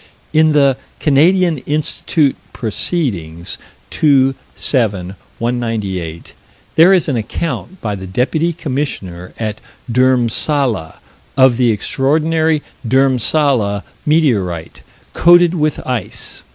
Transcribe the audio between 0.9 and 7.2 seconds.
Canadian Institute Proceedings, 2 7 198, there is an